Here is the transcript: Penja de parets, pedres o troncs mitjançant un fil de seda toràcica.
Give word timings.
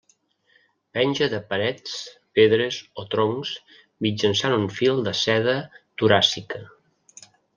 Penja 0.97 1.27
de 1.33 1.39
parets, 1.51 1.97
pedres 2.39 2.79
o 3.03 3.05
troncs 3.11 3.51
mitjançant 4.07 4.57
un 4.57 4.67
fil 4.79 5.05
de 5.09 5.15
seda 5.21 5.57
toràcica. 6.03 6.65